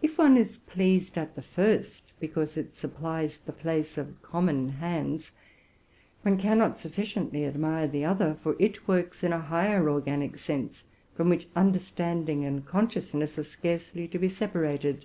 [0.00, 5.30] If one is pleased at the first because it supplies the place of common hands,
[6.22, 11.28] one cannot sufticiently admire the other; for it works in a higher organic sense, from
[11.28, 15.04] which understanding and consciousness are scarcely to be separated.